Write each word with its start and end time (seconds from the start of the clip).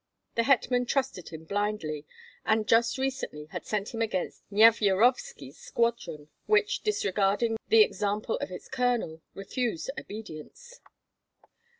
The 0.33 0.41
hetman 0.41 0.87
trusted 0.87 1.29
him 1.29 1.43
blindly, 1.43 2.07
and 2.43 2.67
just 2.67 2.97
recently 2.97 3.45
had 3.51 3.67
sent 3.67 3.93
him 3.93 4.01
against 4.01 4.41
Nyevyarovski's 4.51 5.57
squadron, 5.59 6.29
which, 6.47 6.79
disregarding 6.81 7.57
the 7.67 7.83
example 7.83 8.37
of 8.37 8.49
its 8.49 8.67
colonel, 8.67 9.21
refused 9.35 9.91
obedience. 9.99 10.79